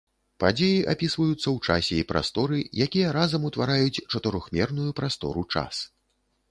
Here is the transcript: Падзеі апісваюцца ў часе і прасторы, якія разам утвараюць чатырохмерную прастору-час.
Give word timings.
Падзеі 0.43 0.79
апісваюцца 0.93 1.37
ў 1.41 1.57
часе 1.67 1.99
і 1.99 2.07
прасторы, 2.13 2.63
якія 2.89 3.13
разам 3.19 3.47
утвараюць 3.51 4.01
чатырохмерную 4.11 4.89
прастору-час. 5.03 5.73